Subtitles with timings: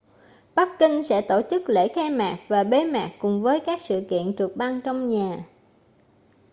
[0.55, 4.03] bắc kinh sẽ tổ chức lễ khai mạc và bế mạc cùng với các sự
[4.09, 5.43] kiện trượt băng trong nhà